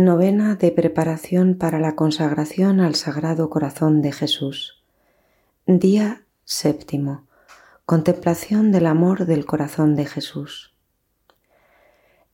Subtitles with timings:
[0.00, 4.82] Novena de preparación para la consagración al Sagrado Corazón de Jesús.
[5.66, 7.26] Día séptimo.
[7.84, 10.72] Contemplación del amor del corazón de Jesús.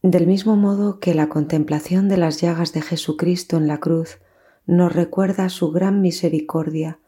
[0.01, 4.19] Del mismo modo que la contemplación de las llagas de Jesucristo en la cruz
[4.67, 7.01] nos recuerda su gran misericordia,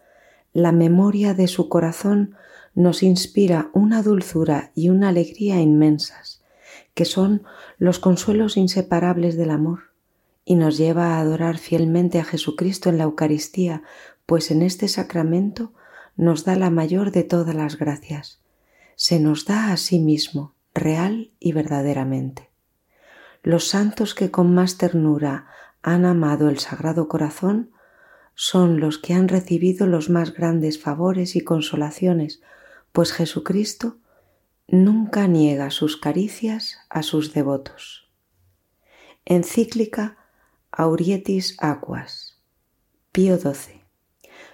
[0.52, 2.34] la memoria de su corazón
[2.74, 6.42] nos inspira una dulzura y una alegría inmensas,
[6.94, 7.44] que son
[7.78, 9.87] los consuelos inseparables del amor
[10.48, 13.82] y nos lleva a adorar fielmente a Jesucristo en la Eucaristía,
[14.24, 15.74] pues en este sacramento
[16.16, 18.40] nos da la mayor de todas las gracias.
[18.96, 22.48] Se nos da a sí mismo, real y verdaderamente.
[23.42, 25.48] Los santos que con más ternura
[25.82, 27.72] han amado el Sagrado Corazón
[28.34, 32.40] son los que han recibido los más grandes favores y consolaciones,
[32.92, 33.98] pues Jesucristo
[34.66, 38.08] nunca niega sus caricias a sus devotos.
[39.26, 40.17] Encíclica
[40.80, 42.38] Aurietis Aquas,
[43.10, 43.82] Pío XII,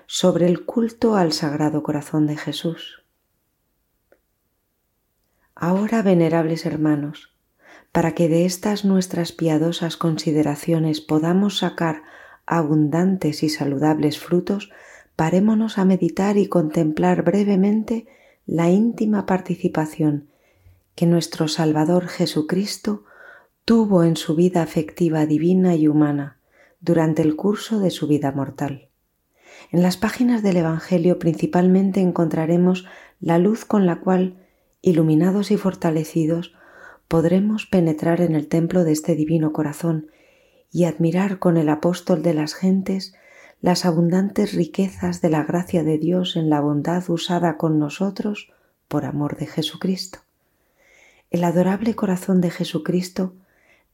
[0.07, 3.05] sobre el culto al Sagrado Corazón de Jesús.
[5.55, 7.37] Ahora, venerables hermanos,
[7.93, 12.05] para que de estas nuestras piadosas consideraciones podamos sacar
[12.47, 14.71] abundantes y saludables frutos,
[15.17, 18.07] parémonos a meditar y contemplar brevemente
[18.47, 20.31] la íntima participación
[20.95, 23.05] que nuestro Salvador Jesucristo
[23.65, 26.39] tuvo en su vida afectiva divina y humana
[26.81, 28.91] durante el curso de su vida mortal.
[29.73, 32.85] En las páginas del Evangelio principalmente encontraremos
[33.21, 34.37] la luz con la cual,
[34.83, 36.55] iluminados y fortalecidos,
[37.09, 40.11] podremos penetrar en el templo de este divino corazón
[40.71, 43.15] y admirar con el apóstol de las gentes
[43.63, 48.53] las abundantes riquezas de la gracia de Dios en la bondad usada con nosotros
[48.89, 50.19] por amor de Jesucristo.
[51.31, 53.35] El adorable corazón de Jesucristo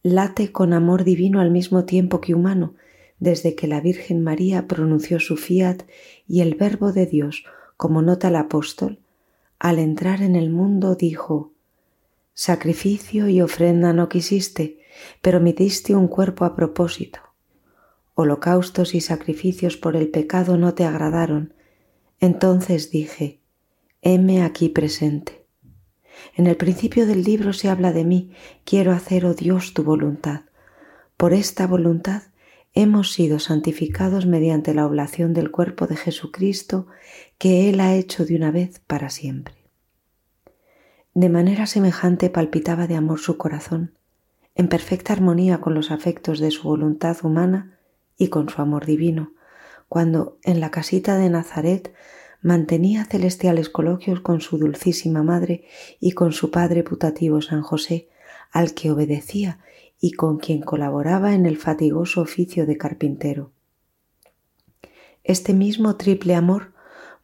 [0.02, 2.74] late con amor divino al mismo tiempo que humano,
[3.18, 5.82] desde que la Virgen María pronunció su fiat
[6.26, 7.44] y el Verbo de Dios,
[7.76, 8.98] como nota el apóstol,
[9.58, 11.52] al entrar en el mundo dijo,
[12.32, 14.78] Sacrificio y ofrenda no quisiste,
[15.20, 17.20] pero me diste un cuerpo a propósito.
[18.14, 21.54] Holocaustos y sacrificios por el pecado no te agradaron.
[22.18, 23.40] Entonces dije,
[24.02, 25.39] heme aquí presente.
[26.34, 28.32] En el principio del libro se habla de mí,
[28.64, 30.42] quiero hacer, oh Dios, tu voluntad.
[31.16, 32.22] Por esta voluntad
[32.72, 36.86] hemos sido santificados mediante la oblación del cuerpo de Jesucristo
[37.38, 39.54] que Él ha hecho de una vez para siempre.
[41.14, 43.98] De manera semejante palpitaba de amor su corazón,
[44.54, 47.78] en perfecta armonía con los afectos de su voluntad humana
[48.16, 49.32] y con su amor divino,
[49.88, 51.92] cuando en la casita de Nazaret
[52.42, 55.64] mantenía celestiales coloquios con su dulcísima madre
[55.98, 58.08] y con su padre putativo San José,
[58.50, 59.60] al que obedecía
[60.00, 63.52] y con quien colaboraba en el fatigoso oficio de carpintero.
[65.22, 66.72] Este mismo triple amor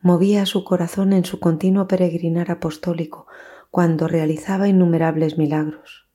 [0.00, 3.26] movía su corazón en su continuo peregrinar apostólico,
[3.70, 6.08] cuando realizaba innumerables milagros,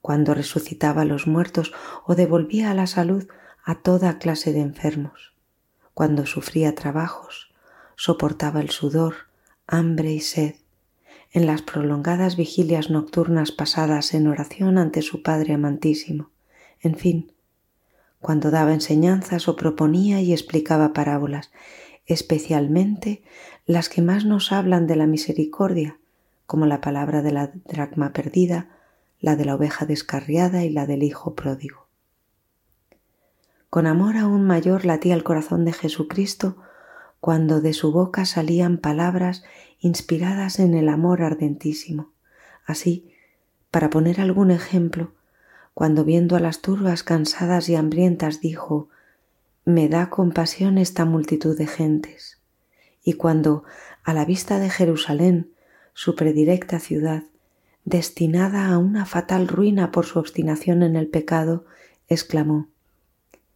[0.00, 1.72] cuando resucitaba a los muertos
[2.06, 3.26] o devolvía a la salud
[3.64, 5.34] a toda clase de enfermos,
[5.94, 7.53] cuando sufría trabajos,
[7.96, 9.14] soportaba el sudor,
[9.66, 10.56] hambre y sed,
[11.32, 16.30] en las prolongadas vigilias nocturnas pasadas en oración ante su Padre amantísimo,
[16.80, 17.32] en fin,
[18.20, 21.50] cuando daba enseñanzas o proponía y explicaba parábolas,
[22.06, 23.22] especialmente
[23.66, 25.98] las que más nos hablan de la misericordia,
[26.46, 28.68] como la palabra de la dracma perdida,
[29.20, 31.88] la de la oveja descarriada y la del hijo pródigo.
[33.70, 36.56] Con amor aún mayor latía el corazón de Jesucristo
[37.24, 39.44] cuando de su boca salían palabras
[39.80, 42.12] inspiradas en el amor ardentísimo.
[42.66, 43.14] Así,
[43.70, 45.14] para poner algún ejemplo,
[45.72, 48.90] cuando viendo a las turbas cansadas y hambrientas dijo,
[49.64, 52.42] Me da compasión esta multitud de gentes.
[53.02, 53.64] Y cuando,
[54.02, 55.50] a la vista de Jerusalén,
[55.94, 57.22] su predilecta ciudad,
[57.86, 61.64] destinada a una fatal ruina por su obstinación en el pecado,
[62.06, 62.68] exclamó,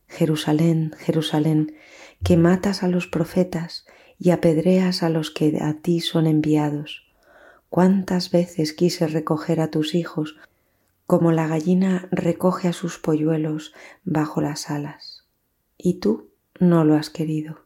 [0.08, 1.74] Jerusalén, Jerusalén,
[2.22, 3.86] que matas a los profetas
[4.18, 7.06] y apedreas a los que a ti son enviados.
[7.70, 10.36] Cuántas veces quise recoger a tus hijos,
[11.06, 13.72] como la gallina recoge a sus polluelos
[14.04, 15.24] bajo las alas,
[15.76, 17.60] y tú no lo has querido.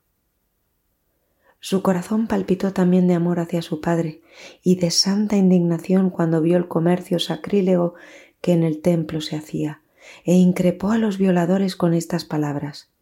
[1.58, 4.20] Su corazón palpitó también de amor hacia su padre
[4.62, 7.94] y de santa indignación cuando vio el comercio sacrílego
[8.40, 9.82] que en el templo se hacía,
[10.24, 12.92] e increpó a los violadores con estas palabras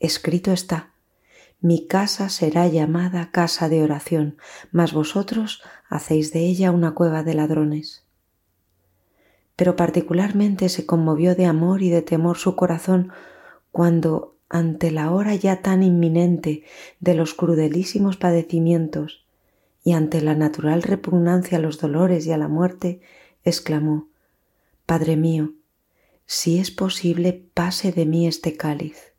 [0.00, 0.93] Escrito está
[1.64, 4.36] mi casa será llamada casa de oración,
[4.70, 8.04] mas vosotros hacéis de ella una cueva de ladrones.
[9.56, 13.12] Pero particularmente se conmovió de amor y de temor su corazón
[13.72, 16.64] cuando ante la hora ya tan inminente
[17.00, 19.24] de los crudelísimos padecimientos
[19.82, 23.00] y ante la natural repugnancia a los dolores y a la muerte,
[23.42, 24.08] exclamó,
[24.84, 25.54] Padre mío,
[26.26, 29.13] si es posible, pase de mí este cáliz.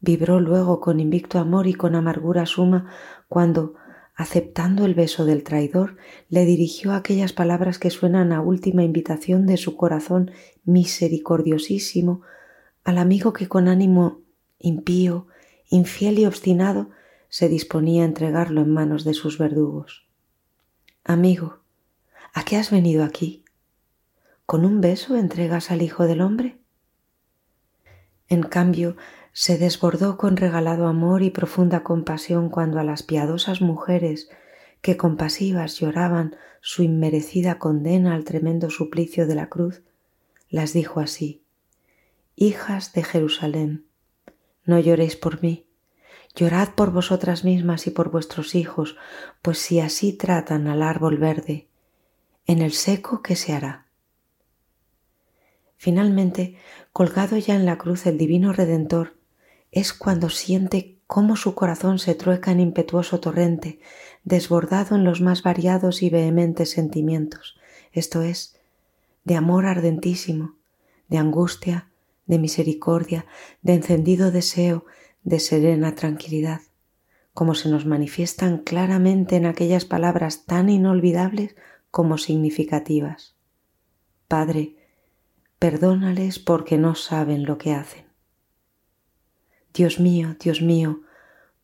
[0.00, 2.90] Vibró luego con invicto amor y con amargura suma
[3.28, 3.74] cuando,
[4.14, 5.96] aceptando el beso del traidor,
[6.28, 10.30] le dirigió aquellas palabras que suenan a última invitación de su corazón
[10.64, 12.22] misericordiosísimo
[12.84, 14.20] al amigo que con ánimo
[14.58, 15.26] impío,
[15.68, 16.90] infiel y obstinado
[17.28, 20.08] se disponía a entregarlo en manos de sus verdugos.
[21.04, 21.60] Amigo,
[22.32, 23.44] ¿a qué has venido aquí?
[24.46, 26.58] ¿Con un beso entregas al Hijo del Hombre?
[28.28, 28.96] En cambio,
[29.32, 34.28] se desbordó con regalado amor y profunda compasión cuando a las piadosas mujeres
[34.80, 39.82] que compasivas lloraban su inmerecida condena al tremendo suplicio de la cruz,
[40.48, 41.42] las dijo así,
[42.34, 43.86] Hijas de Jerusalén,
[44.64, 45.66] no lloréis por mí,
[46.34, 48.96] llorad por vosotras mismas y por vuestros hijos,
[49.42, 51.68] pues si así tratan al árbol verde,
[52.46, 53.86] en el seco, ¿qué se hará?
[55.76, 56.56] Finalmente,
[56.92, 59.19] colgado ya en la cruz el divino Redentor,
[59.72, 63.80] es cuando siente cómo su corazón se trueca en impetuoso torrente,
[64.24, 67.58] desbordado en los más variados y vehementes sentimientos,
[67.92, 68.56] esto es,
[69.24, 70.54] de amor ardentísimo,
[71.08, 71.88] de angustia,
[72.26, 73.26] de misericordia,
[73.62, 74.86] de encendido deseo,
[75.24, 76.60] de serena tranquilidad,
[77.34, 81.56] como se nos manifiestan claramente en aquellas palabras tan inolvidables
[81.90, 83.34] como significativas.
[84.28, 84.76] Padre,
[85.58, 88.09] perdónales porque no saben lo que hacen.
[89.72, 91.02] Dios mío, Dios mío,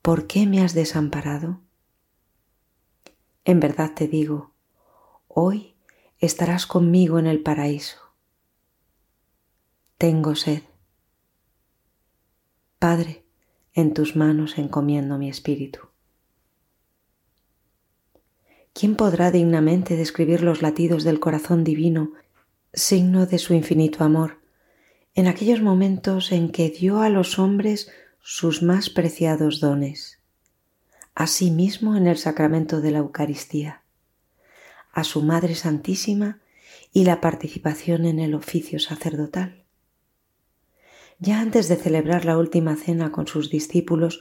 [0.02, 1.60] ¿por qué me has desamparado?
[3.44, 4.52] En verdad te digo,
[5.28, 5.74] hoy
[6.18, 7.98] estarás conmigo en el paraíso.
[9.98, 10.62] Tengo sed.
[12.78, 13.24] Padre,
[13.72, 15.80] en tus manos encomiendo mi espíritu.
[18.72, 22.12] ¿Quién podrá dignamente describir los latidos del corazón divino
[22.76, 24.38] signo de su infinito amor,
[25.16, 27.90] en aquellos momentos en que dio a los hombres
[28.20, 30.20] sus más preciados dones,
[31.14, 33.82] asimismo en el sacramento de la Eucaristía,
[34.92, 36.40] a su Madre Santísima
[36.92, 39.64] y la participación en el oficio sacerdotal.
[41.18, 44.20] Ya antes de celebrar la última cena con sus discípulos,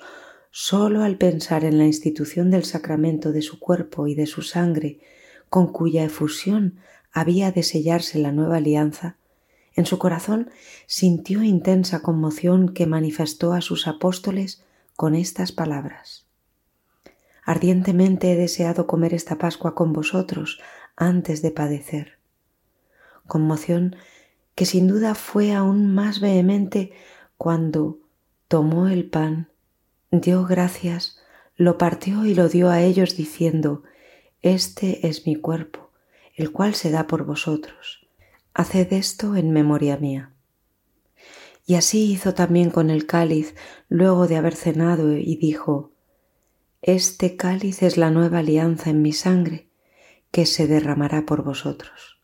[0.50, 5.01] sólo al pensar en la institución del sacramento de su cuerpo y de su sangre,
[5.50, 6.80] con cuya efusión
[7.12, 9.18] había de sellarse la nueva alianza,
[9.75, 10.50] en su corazón
[10.88, 14.63] sintió intensa conmoción que manifestó a sus apóstoles
[14.95, 16.25] con estas palabras.
[17.44, 20.60] Ardientemente he deseado comer esta Pascua con vosotros
[20.95, 22.18] antes de padecer.
[23.27, 23.95] Conmoción
[24.56, 26.92] que sin duda fue aún más vehemente
[27.38, 28.00] cuando
[28.48, 29.50] tomó el pan,
[30.12, 31.19] dio gracias,
[31.57, 33.83] lo partió y lo dio a ellos diciendo,
[34.42, 35.86] Este es mi cuerpo
[36.36, 38.04] el cual se da por vosotros.
[38.57, 40.31] Haced esto en memoria mía.
[41.65, 43.53] Y así hizo también con el cáliz
[43.89, 45.91] luego de haber cenado y dijo,
[46.81, 49.67] Este cáliz es la nueva alianza en mi sangre,
[50.31, 52.21] que se derramará por vosotros.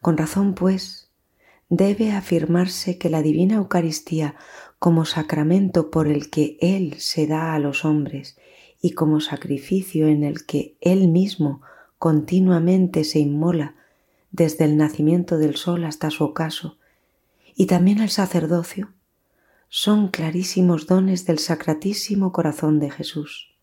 [0.00, 1.12] Con razón, pues,
[1.68, 4.34] debe afirmarse que la divina Eucaristía,
[4.80, 8.36] como sacramento por el que Él se da a los hombres
[8.82, 11.62] y como sacrificio en el que Él mismo
[11.96, 13.76] continuamente se inmola
[14.30, 16.78] desde el nacimiento del sol hasta su ocaso,
[17.54, 18.92] y también el sacerdocio,
[19.68, 23.54] son clarísimos dones del sacratísimo corazón de Jesús.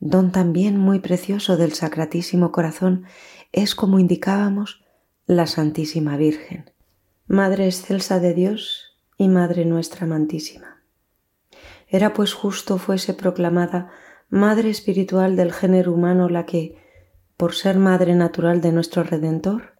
[0.00, 3.04] Don también muy precioso del sacratísimo corazón
[3.52, 4.82] es, como indicábamos,
[5.26, 6.70] la Santísima Virgen,
[7.26, 10.82] Madre excelsa de Dios y Madre nuestra amantísima.
[11.88, 13.90] Era pues justo fuese proclamada
[14.28, 16.76] madre espiritual del género humano la que,
[17.36, 19.74] por ser madre natural de nuestro Redentor,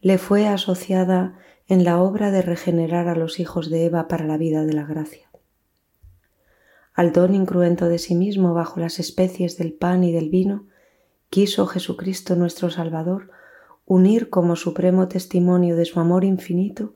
[0.00, 4.36] le fue asociada en la obra de regenerar a los hijos de Eva para la
[4.36, 5.30] vida de la gracia.
[6.92, 10.66] Al don incruento de sí mismo bajo las especies del pan y del vino,
[11.28, 13.30] quiso Jesucristo nuestro Salvador
[13.86, 16.94] unir como supremo testimonio de su amor infinito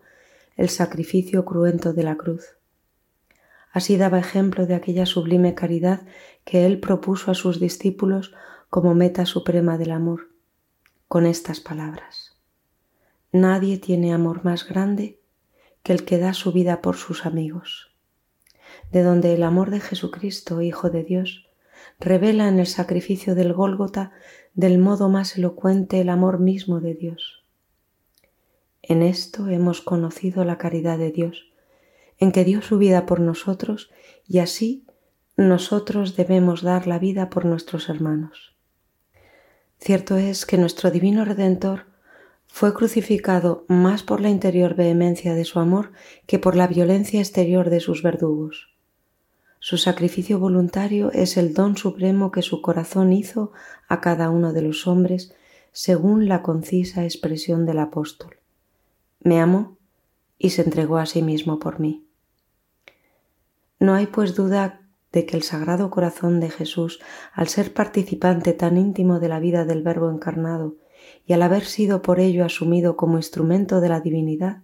[0.57, 2.57] el sacrificio cruento de la cruz.
[3.73, 6.03] Así daba ejemplo de aquella sublime caridad
[6.45, 8.35] que él propuso a sus discípulos
[8.71, 10.29] como meta suprema del amor,
[11.09, 12.37] con estas palabras.
[13.33, 15.21] Nadie tiene amor más grande
[15.83, 17.97] que el que da su vida por sus amigos,
[18.93, 21.49] de donde el amor de Jesucristo, Hijo de Dios,
[21.99, 24.13] revela en el sacrificio del Gólgota
[24.55, 27.45] del modo más elocuente el amor mismo de Dios.
[28.83, 31.53] En esto hemos conocido la caridad de Dios,
[32.19, 33.91] en que dio su vida por nosotros
[34.27, 34.85] y así
[35.37, 38.58] nosotros debemos dar la vida por nuestros hermanos.
[39.81, 41.87] Cierto es que nuestro Divino Redentor
[42.47, 45.93] fue crucificado más por la interior vehemencia de su amor
[46.27, 48.75] que por la violencia exterior de sus verdugos.
[49.61, 53.53] Su sacrificio voluntario es el don supremo que su corazón hizo
[53.89, 55.35] a cada uno de los hombres
[55.73, 58.39] según la concisa expresión del apóstol.
[59.21, 59.77] Me amó
[60.39, 62.05] y se entregó a sí mismo por mí.
[63.81, 67.01] No hay pues duda de que el Sagrado Corazón de Jesús,
[67.33, 70.77] al ser participante tan íntimo de la vida del Verbo encarnado
[71.25, 74.63] y al haber sido por ello asumido como instrumento de la divinidad,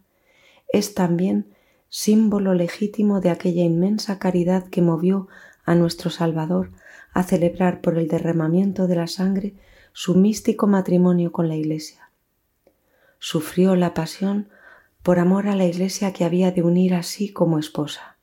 [0.73, 1.55] es también
[1.89, 5.29] símbolo legítimo de aquella inmensa caridad que movió
[5.65, 6.73] a nuestro Salvador
[7.13, 9.55] a celebrar por el derramamiento de la sangre
[9.93, 12.11] su místico matrimonio con la Iglesia.
[13.19, 14.49] Sufrió la pasión
[15.03, 18.14] por amor a la Iglesia que había de unir así como esposa.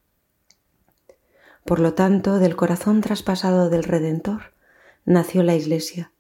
[1.66, 4.54] Por lo tanto, del corazón traspasado del Redentor
[5.06, 6.12] nació la Iglesia,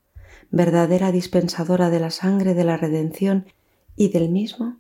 [0.49, 3.45] verdadera dispensadora de la sangre de la redención
[3.95, 4.77] y del mismo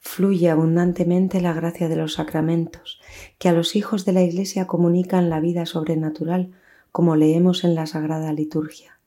[0.00, 3.00] fluye abundantemente la gracia de los sacramentos,
[3.38, 6.52] que a los hijos de la Iglesia comunican la vida sobrenatural,
[6.90, 8.98] como leemos en la Sagrada Liturgia.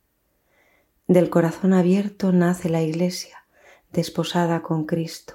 [1.07, 3.45] Del corazón abierto nace la Iglesia,
[3.91, 5.33] desposada con Cristo.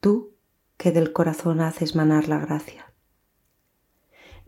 [0.00, 0.30] Tú
[0.76, 2.91] que del corazón haces manar la gracia.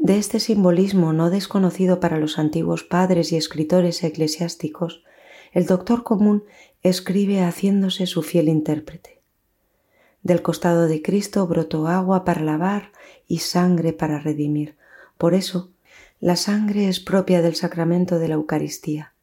[0.04, 5.02] De este simbolismo no desconocido para los antiguos padres y escritores eclesiásticos,
[5.50, 6.44] el doctor común
[6.82, 9.22] escribe haciéndose su fiel intérprete.
[10.22, 12.92] Del costado de Cristo brotó agua para lavar
[13.26, 14.76] y sangre para redimir.
[15.16, 15.70] Por eso,
[16.20, 19.14] la sangre es propia del sacramento de la Eucaristía,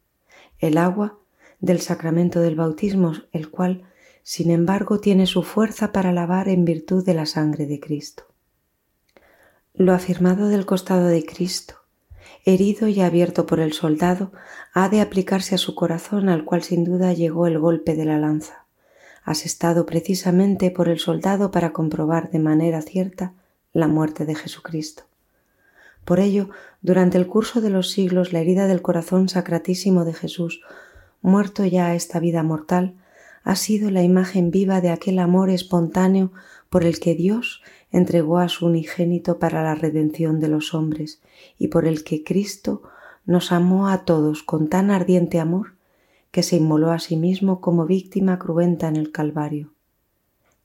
[0.57, 1.19] el agua
[1.59, 3.83] del sacramento del bautismo, el cual,
[4.23, 8.30] sin embargo, tiene su fuerza para lavar en virtud de la sangre de Cristo.
[9.73, 11.75] Lo afirmado del costado de Cristo,
[12.45, 14.31] herido y abierto por el soldado,
[14.73, 18.17] ha de aplicarse a su corazón al cual sin duda llegó el golpe de la
[18.17, 18.61] lanza
[19.23, 23.33] asestado precisamente por el soldado para comprobar de manera cierta
[23.73, 25.03] la muerte de Jesucristo.
[26.05, 26.49] Por ello,
[26.81, 30.61] durante el curso de los siglos, la herida del corazón sacratísimo de Jesús,
[31.21, 32.95] muerto ya a esta vida mortal,
[33.43, 36.31] ha sido la imagen viva de aquel amor espontáneo
[36.69, 37.61] por el que Dios
[37.91, 41.21] entregó a su unigénito para la redención de los hombres
[41.57, 42.83] y por el que Cristo
[43.25, 45.75] nos amó a todos con tan ardiente amor
[46.31, 49.73] que se inmoló a sí mismo como víctima cruenta en el Calvario.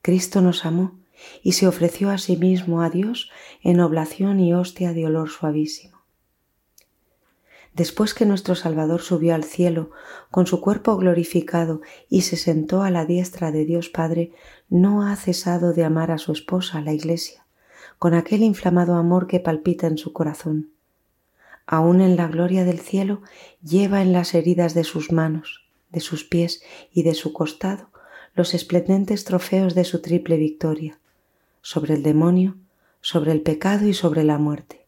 [0.01, 0.95] Cristo nos amó
[1.43, 3.29] y se ofreció a sí mismo a Dios
[3.61, 5.97] en oblación y hostia de olor suavísimo.
[7.73, 9.91] Después que nuestro Salvador subió al cielo
[10.31, 14.31] con su cuerpo glorificado y se sentó a la diestra de Dios Padre,
[14.69, 17.45] no ha cesado de amar a su esposa, la Iglesia,
[17.99, 20.71] con aquel inflamado amor que palpita en su corazón
[21.67, 23.21] aún en la gloria del cielo,
[23.61, 27.89] lleva en las heridas de sus manos, de sus pies y de su costado
[28.33, 30.99] los esplendentes trofeos de su triple victoria,
[31.61, 32.55] sobre el demonio,
[33.01, 34.85] sobre el pecado y sobre la muerte.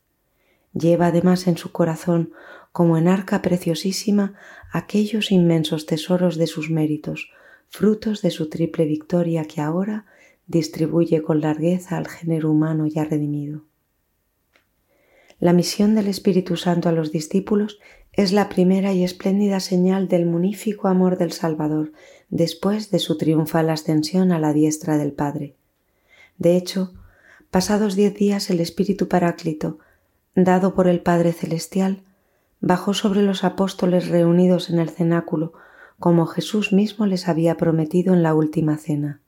[0.74, 2.32] Lleva además en su corazón,
[2.72, 4.36] como en arca preciosísima,
[4.72, 7.32] aquellos inmensos tesoros de sus méritos,
[7.70, 10.06] frutos de su triple victoria que ahora
[10.48, 13.64] distribuye con largueza al género humano ya redimido.
[15.40, 17.80] La misión del Espíritu Santo a los discípulos
[18.12, 21.94] es la primera y espléndida señal del munífico amor del Salvador
[22.30, 25.56] después de su triunfal ascensión a la diestra del Padre.
[26.38, 26.94] De hecho,
[27.52, 29.80] pasados diez días el Espíritu Paráclito,
[30.36, 32.02] dado por el Padre Celestial,
[32.60, 35.54] bajó sobre los apóstoles reunidos en el cenáculo,
[36.00, 39.22] como Jesús mismo les había prometido en la última cena.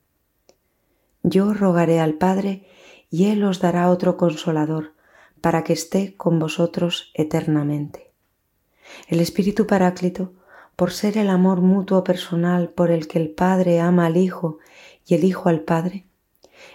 [1.24, 2.66] Yo rogaré al Padre
[3.10, 4.94] y Él os dará otro consolador,
[5.42, 8.12] para que esté con vosotros eternamente.
[9.08, 10.34] El Espíritu Paráclito,
[10.76, 14.60] por ser el amor mutuo personal por el que el Padre ama al Hijo
[15.06, 16.06] y el Hijo al Padre,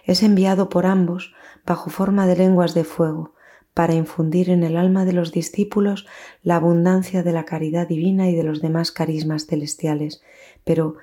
[0.05, 1.33] es enviado por ambos
[1.65, 3.35] bajo forma de lenguas de fuego,
[3.77, 6.07] para infundir en el alma de los discípulos
[6.43, 10.23] la abundancia de la caridad divina y de los demás carismas celestiales.
[10.65, 10.97] Pero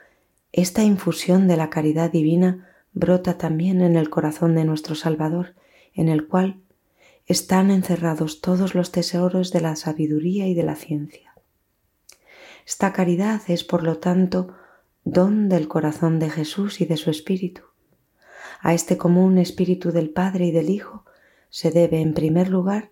[0.52, 5.54] esta infusión de la caridad divina brota también en el corazón de nuestro Salvador,
[5.94, 6.62] en el cual
[7.28, 11.36] están encerrados todos los tesoros de la sabiduría y de la ciencia.
[12.66, 14.56] Esta caridad es, por lo tanto,
[15.04, 17.62] don del corazón de Jesús y de su Espíritu.
[18.62, 21.03] A este común Espíritu del Padre y del Hijo
[21.54, 22.90] se debe, en primer lugar,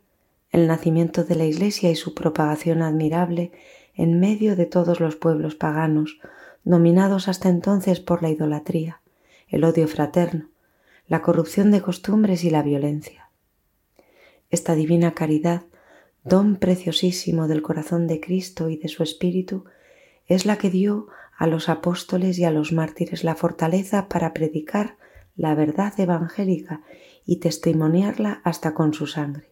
[0.51, 3.51] el nacimiento de la Iglesia y su propagación admirable
[3.95, 6.19] en medio de todos los pueblos paganos,
[6.63, 9.01] dominados hasta entonces por la idolatría,
[9.47, 10.51] el odio fraterno,
[11.07, 13.31] la corrupción de costumbres y la violencia.
[14.51, 15.63] Esta divina caridad,
[16.23, 19.65] don preciosísimo del corazón de Cristo y de su Espíritu,
[20.27, 24.97] es la que dio a los apóstoles y a los mártires la fortaleza para predicar
[25.35, 26.83] la verdad evangélica
[27.25, 29.51] y testimoniarla hasta con su sangre.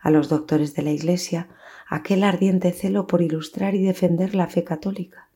[0.00, 1.48] A los doctores de la Iglesia
[1.88, 5.28] aquel ardiente celo por ilustrar y defender la fe católica.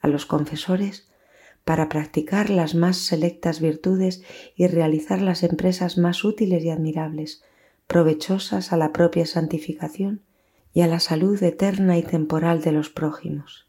[0.00, 1.08] A los confesores
[1.64, 4.22] para practicar las más selectas virtudes
[4.54, 7.42] y realizar las empresas más útiles y admirables,
[7.86, 10.20] provechosas a la propia santificación
[10.74, 13.66] y a la salud eterna y temporal de los prójimos.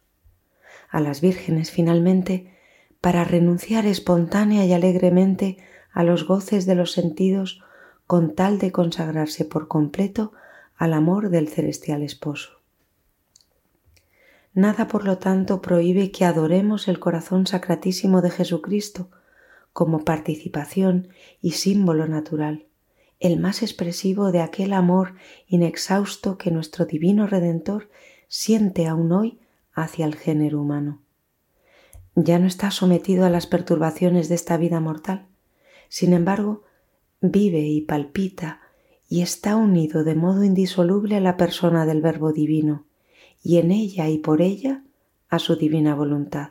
[0.89, 2.53] A las vírgenes, finalmente,
[2.99, 5.57] para renunciar espontánea y alegremente
[5.95, 7.63] a los goces de los sentidos
[8.05, 10.33] con tal de consagrarse por completo
[10.75, 12.51] al amor del celestial esposo.
[14.53, 19.09] Nada, por lo tanto, prohíbe que adoremos el corazón sacratísimo de Jesucristo
[19.71, 21.07] como participación
[21.41, 22.65] y símbolo natural,
[23.19, 25.15] el más expresivo de aquel amor
[25.47, 27.89] inexhausto que nuestro divino Redentor
[28.27, 29.39] siente aún hoy
[29.73, 31.01] hacia el género humano.
[32.15, 35.27] Ya no está sometido a las perturbaciones de esta vida mortal,
[35.95, 36.63] sin embargo,
[37.21, 38.59] vive y palpita
[39.07, 42.85] y está unido de modo indisoluble a la persona del Verbo Divino,
[43.41, 44.83] y en ella y por ella
[45.29, 46.49] a su divina voluntad.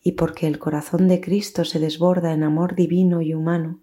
[0.00, 3.80] Y porque el corazón de Cristo se desborda en amor divino y humano,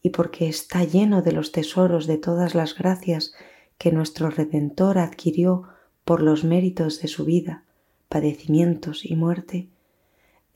[0.00, 3.34] y porque está lleno de los tesoros de todas las gracias
[3.76, 5.64] que nuestro Redentor adquirió
[6.06, 7.64] por los méritos de su vida,
[8.08, 9.68] padecimientos y muerte,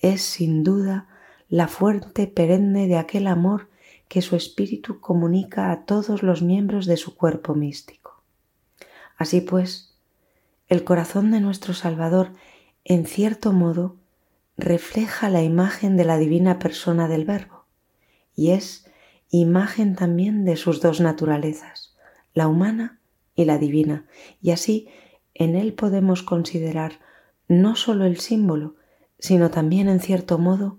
[0.01, 1.12] es sin duda
[1.53, 3.69] la fuente perenne de aquel amor
[4.09, 8.23] que su espíritu comunica a todos los miembros de su cuerpo místico.
[9.19, 9.95] Así pues,
[10.69, 12.33] el corazón de nuestro Salvador,
[12.85, 13.97] en cierto modo,
[14.57, 17.67] refleja la imagen de la divina persona del Verbo
[18.35, 18.87] y es
[19.29, 21.95] imagen también de sus dos naturalezas,
[22.33, 22.99] la humana
[23.35, 24.07] y la divina,
[24.41, 24.89] y así
[25.35, 27.01] en él podemos considerar
[27.47, 28.77] no sólo el símbolo,
[29.19, 30.79] sino también en cierto modo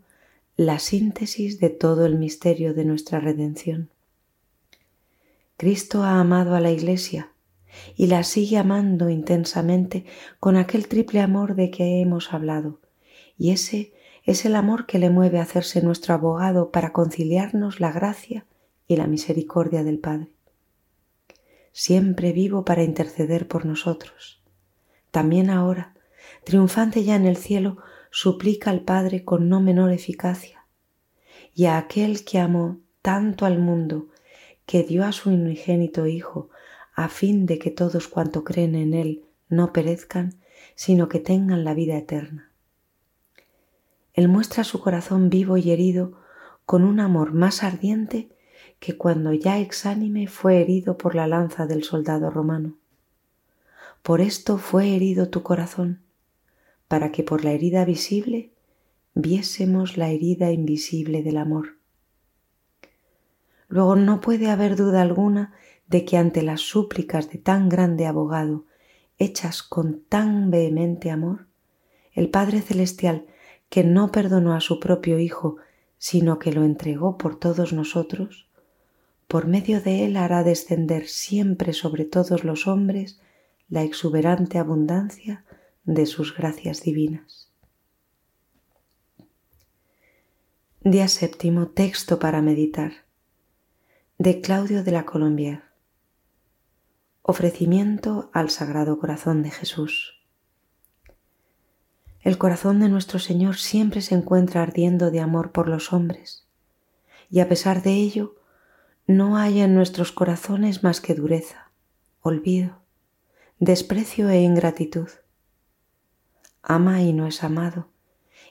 [0.55, 3.89] la síntesis de todo el misterio de nuestra redención.
[5.57, 7.31] Cristo ha amado a la Iglesia
[7.95, 10.05] y la sigue amando intensamente
[10.39, 12.79] con aquel triple amor de que hemos hablado,
[13.35, 13.93] y ese
[14.25, 18.45] es el amor que le mueve a hacerse nuestro abogado para conciliarnos la gracia
[18.87, 20.29] y la misericordia del Padre.
[21.71, 24.43] Siempre vivo para interceder por nosotros.
[25.09, 25.95] También ahora,
[26.43, 27.77] triunfante ya en el cielo,
[28.15, 30.67] suplica al Padre con no menor eficacia,
[31.55, 34.05] y a aquel que amó tanto al mundo,
[34.67, 36.51] que dio a su unigénito Hijo
[36.93, 40.35] a fin de que todos cuanto creen en Él no perezcan,
[40.75, 42.51] sino que tengan la vida eterna.
[44.13, 46.13] Él muestra su corazón vivo y herido
[46.67, 48.29] con un amor más ardiente
[48.79, 52.77] que cuando ya exánime fue herido por la lanza del soldado romano.
[54.03, 56.03] Por esto fue herido tu corazón,
[56.93, 58.51] para que por la herida visible
[59.15, 61.79] viésemos la herida invisible del amor.
[63.67, 65.53] Luego no puede haber duda alguna
[65.87, 68.65] de que ante las súplicas de tan grande abogado,
[69.17, 71.47] hechas con tan vehemente amor,
[72.11, 73.25] el Padre Celestial,
[73.69, 75.55] que no perdonó a su propio Hijo,
[75.97, 78.47] sino que lo entregó por todos nosotros,
[79.27, 83.19] por medio de él hará descender siempre sobre todos los hombres
[83.67, 85.43] la exuberante abundancia
[85.85, 87.49] de sus gracias divinas.
[90.81, 93.05] Día séptimo, texto para meditar,
[94.17, 95.63] de Claudio de la Colombier.
[97.21, 100.21] Ofrecimiento al Sagrado Corazón de Jesús.
[102.21, 106.47] El corazón de nuestro Señor siempre se encuentra ardiendo de amor por los hombres,
[107.29, 108.35] y a pesar de ello,
[109.05, 111.71] no hay en nuestros corazones más que dureza,
[112.21, 112.81] olvido,
[113.59, 115.09] desprecio e ingratitud.
[116.63, 117.89] Ama y no es amado,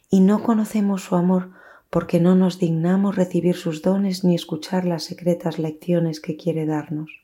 [0.08, 1.50] y no conocemos su amor
[1.90, 7.22] porque no nos dignamos recibir sus dones ni escuchar las secretas lecciones que quiere darnos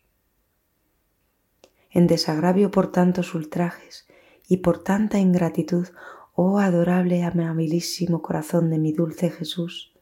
[1.91, 4.07] en desagravio por tantos ultrajes
[4.47, 5.89] y por tanta ingratitud,
[6.35, 9.93] oh adorable y amabilísimo corazón de mi dulce Jesús,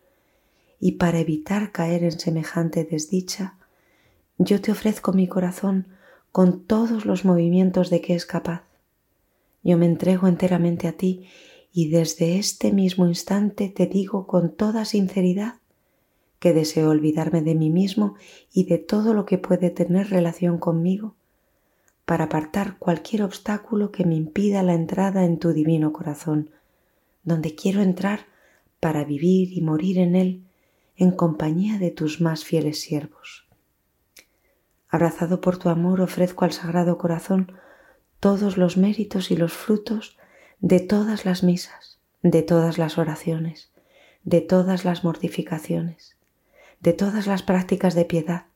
[0.79, 3.57] y para evitar caer en semejante desdicha,
[4.38, 5.88] yo te ofrezco mi corazón
[6.33, 8.66] con todos los movimientos de que es capaz.
[9.67, 11.27] Yo me entrego enteramente a ti
[11.73, 15.57] y desde este mismo instante te digo con toda sinceridad
[16.39, 18.15] que deseo olvidarme de mí mismo
[18.53, 21.17] y de todo lo que puede tener relación conmigo
[22.05, 26.51] para apartar cualquier obstáculo que me impida la entrada en tu divino corazón,
[27.25, 28.27] donde quiero entrar
[28.79, 30.45] para vivir y morir en él
[30.95, 33.49] en compañía de tus más fieles siervos.
[34.89, 37.51] Abrazado por tu amor, ofrezco al Sagrado Corazón
[38.27, 40.17] todos los méritos y los frutos
[40.59, 43.71] de todas las misas, de todas las oraciones,
[44.25, 46.17] de todas las mortificaciones,
[46.81, 48.47] de todas las prácticas de piedad,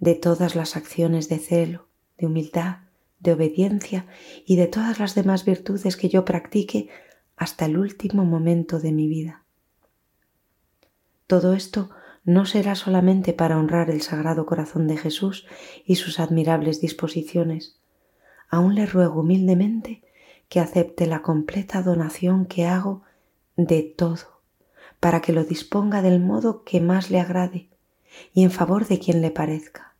[0.00, 1.86] de todas las acciones de celo,
[2.18, 2.78] de humildad,
[3.20, 4.06] de obediencia
[4.44, 6.88] y de todas las demás virtudes que yo practique
[7.36, 9.44] hasta el último momento de mi vida.
[11.28, 11.90] Todo esto
[12.24, 15.46] no será solamente para honrar el Sagrado Corazón de Jesús
[15.84, 17.78] y sus admirables disposiciones.
[18.48, 20.02] Aún le ruego humildemente
[20.48, 23.02] que acepte la completa donación que hago
[23.56, 24.40] de todo,
[25.00, 27.68] para que lo disponga del modo que más le agrade
[28.32, 29.94] y en favor de quien le parezca.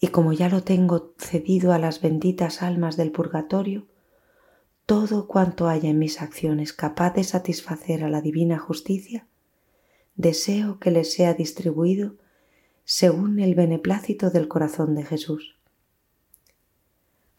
[0.00, 3.86] Y como ya lo tengo cedido a las benditas almas del purgatorio,
[4.84, 9.26] todo cuanto haya en mis acciones capaz de satisfacer a la divina justicia,
[10.14, 12.14] deseo que les sea distribuido
[12.84, 15.55] según el beneplácito del corazón de Jesús.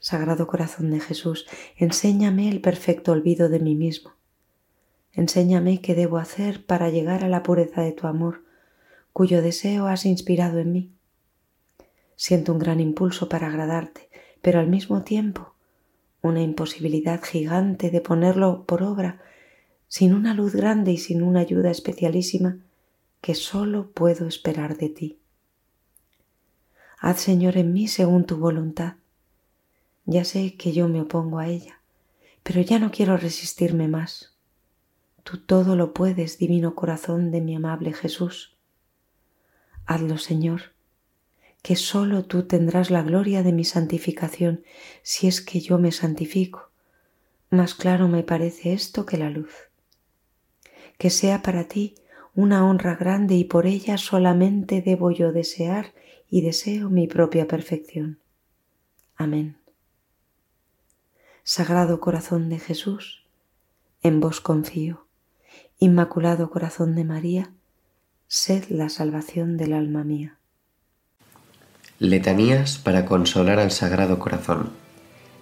[0.10, 4.13] Sagrado corazón de Jesús, enséñame el perfecto olvido de mí mismo.
[5.12, 8.46] Enséñame qué debo hacer para llegar a la pureza de tu amor,
[9.12, 10.93] cuyo deseo has inspirado en mí.
[12.15, 14.10] Siento un gran impulso para agradarte,
[14.41, 15.56] pero al mismo tiempo
[16.22, 19.22] una imposibilidad gigante de ponerlo por obra
[19.89, 22.60] sin una luz grande y sin una ayuda especialísima
[23.20, 25.20] que sólo puedo esperar de ti.
[26.98, 28.93] Haz, Señor, en mí según tu voluntad.
[30.10, 31.82] Ya sé que yo me opongo a ella,
[32.41, 34.34] pero ya no quiero resistirme más.
[35.24, 38.56] Tú todo lo puedes, divino corazón de mi amable Jesús.
[39.86, 40.72] Hazlo, Señor,
[41.62, 44.63] que sólo tú tendrás la gloria de mi santificación
[45.04, 46.72] si es que yo me santifico.
[47.50, 49.54] Más claro me parece esto que la luz.
[50.98, 51.96] Que sea para ti
[52.34, 55.93] una honra grande y por ella solamente debo yo desear
[56.30, 58.20] y deseo mi propia perfección.
[59.17, 59.58] Amén.
[61.49, 63.23] Sagrado Corazón de Jesús,
[64.03, 65.07] en vos confío.
[65.79, 67.51] Inmaculado Corazón de María,
[68.27, 70.39] sed la salvación del alma mía.
[71.99, 74.71] Letanías para consolar al Sagrado Corazón.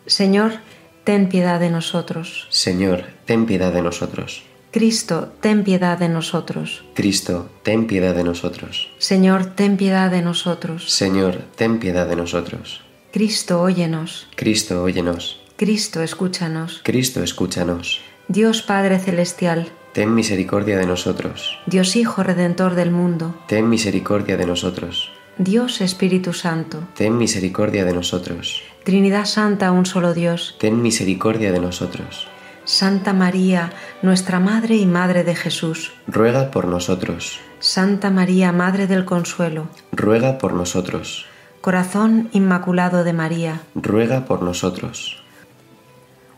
[0.05, 0.59] Señor,
[1.05, 2.45] ten piedad de nosotros.
[2.51, 4.43] Señor, ten piedad de nosotros.
[4.69, 6.85] Cristo, ten piedad de nosotros.
[6.93, 8.91] Cristo, ten piedad de nosotros.
[8.99, 10.87] Señor, ten piedad de nosotros.
[10.87, 12.83] Señor, ten piedad de nosotros.
[13.11, 14.27] Cristo, óyenos.
[14.35, 15.41] Cristo, óyenos.
[15.57, 16.81] Cristo, escúchanos.
[16.83, 18.01] Cristo, escúchanos.
[18.27, 19.71] Dios Padre Celestial.
[19.93, 21.57] Ten misericordia de nosotros.
[21.65, 23.33] Dios Hijo Redentor del mundo.
[23.47, 25.11] Ten misericordia de nosotros.
[25.37, 26.83] Dios Espíritu Santo.
[26.95, 28.63] Ten misericordia de nosotros.
[28.83, 30.57] Trinidad Santa, un solo Dios.
[30.59, 32.27] Ten misericordia de nosotros.
[32.65, 37.39] Santa María, nuestra Madre y Madre de Jesús, ruega por nosotros.
[37.59, 41.27] Santa María, Madre del Consuelo, ruega por nosotros.
[41.61, 45.24] Corazón Inmaculado de María, ruega por nosotros.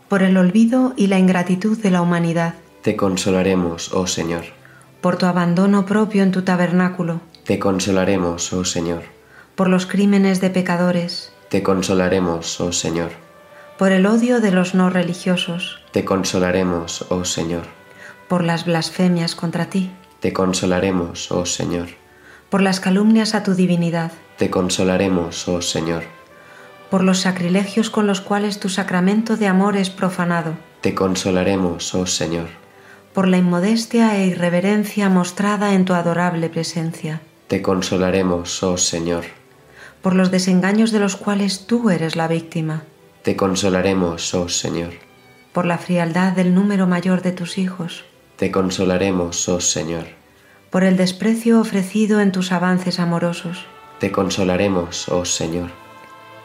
[0.08, 4.44] Por el olvido y la ingratitud de la humanidad, te consolaremos, oh Señor.
[5.00, 9.02] Por tu abandono propio en tu tabernáculo, te consolaremos, oh Señor.
[9.54, 13.10] Por los crímenes de pecadores, te consolaremos, oh Señor
[13.78, 15.78] por el odio de los no religiosos.
[15.92, 17.62] Te consolaremos, oh Señor.
[18.26, 19.92] Por las blasfemias contra ti.
[20.18, 21.90] Te consolaremos, oh Señor.
[22.50, 24.10] Por las calumnias a tu divinidad.
[24.36, 26.02] Te consolaremos, oh Señor.
[26.90, 30.54] Por los sacrilegios con los cuales tu sacramento de amor es profanado.
[30.80, 32.48] Te consolaremos, oh Señor.
[33.12, 37.20] Por la inmodestia e irreverencia mostrada en tu adorable presencia.
[37.48, 39.24] Te consolaremos, oh Señor.
[40.02, 42.84] Por los desengaños de los cuales tú eres la víctima
[43.28, 44.94] te consolaremos, oh Señor.
[45.52, 48.06] Por la frialdad del número mayor de tus hijos.
[48.36, 50.06] Te consolaremos, oh Señor.
[50.70, 53.66] Por el desprecio ofrecido en tus avances amorosos.
[54.00, 55.68] Te consolaremos, oh Señor.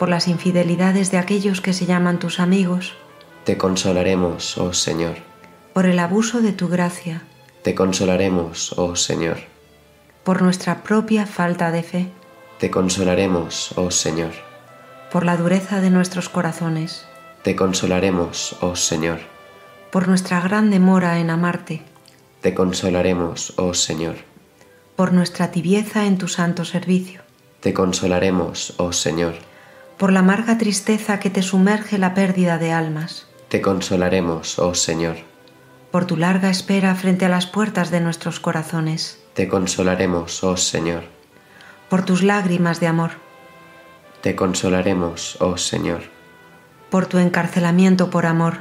[0.03, 2.93] Por las infidelidades de aquellos que se llaman tus amigos.
[3.45, 5.15] Te consolaremos, oh Señor.
[5.71, 7.21] Por el abuso de tu gracia.
[7.61, 9.37] Te consolaremos, oh Señor.
[10.25, 12.11] Por nuestra propia falta de fe.
[12.59, 14.33] Te consolaremos, oh Señor
[15.09, 17.05] por la dureza de nuestros corazones.
[17.43, 19.19] Te consolaremos, oh Señor.
[19.89, 21.81] Por nuestra gran demora en amarte.
[22.41, 24.15] Te consolaremos, oh Señor.
[24.97, 27.21] Por nuestra tibieza en tu santo servicio.
[27.61, 29.52] Te consolaremos, oh Señor.
[29.97, 33.27] Por la amarga tristeza que te sumerge la pérdida de almas.
[33.49, 35.17] Te consolaremos, oh Señor.
[35.91, 39.19] Por tu larga espera frente a las puertas de nuestros corazones.
[39.33, 41.03] Te consolaremos, oh Señor.
[41.89, 43.11] Por tus lágrimas de amor
[44.23, 46.03] te consolaremos, oh Señor.
[46.89, 48.59] Por tu encarcelamiento por amor.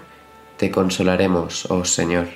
[0.56, 2.26] Te consolaremos, oh Señor.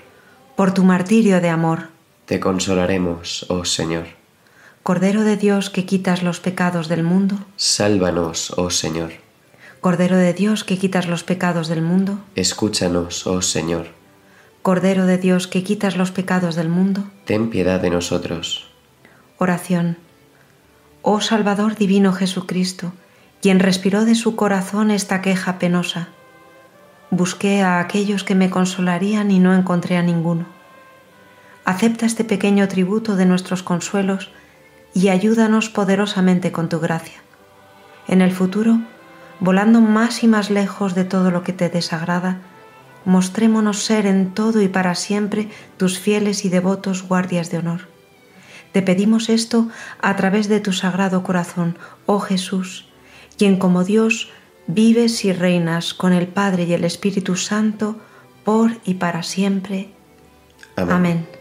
[0.55, 1.89] Por tu martirio de amor.
[2.27, 4.07] Te consolaremos, oh Señor.
[4.87, 7.41] Cordero de Dios que quitas los pecados del mundo.
[7.57, 9.15] Sálvanos, oh Señor.
[9.81, 12.21] Cordero de Dios que quitas los pecados del mundo.
[12.37, 13.89] Escúchanos, oh Señor.
[14.63, 17.03] Cordero de Dios que quitas los pecados del mundo.
[17.25, 18.71] Ten piedad de nosotros.
[19.39, 19.97] Oración.
[21.03, 22.93] Oh Salvador divino Jesucristo,
[23.43, 26.11] quien respiró de su corazón esta queja penosa.
[27.11, 30.47] Busqué a aquellos que me consolarían y no encontré a ninguno.
[31.65, 34.31] Acepta este pequeño tributo de nuestros consuelos
[34.97, 37.23] y ayúdanos poderosamente con tu gracia.
[38.09, 38.81] En el futuro,
[39.41, 42.39] volando más y más lejos de todo lo que te desagrada,
[43.05, 47.89] mostrémonos ser en todo y para siempre tus fieles y devotos guardias de honor.
[48.73, 49.69] Te pedimos esto
[50.01, 52.89] a través de tu sagrado corazón, oh Jesús,
[53.37, 54.31] quien como Dios
[54.67, 57.99] vives y reinas con el Padre y el Espíritu Santo
[58.45, 59.91] por y para siempre.
[60.75, 60.95] Amén.
[60.95, 61.36] Amén.